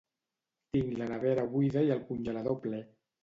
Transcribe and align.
Tinc 0.77 0.95
la 1.01 1.09
nevera 1.11 1.45
buida 1.53 1.85
i 1.89 1.93
el 1.99 2.03
congelador 2.09 2.59
ple 2.67 2.81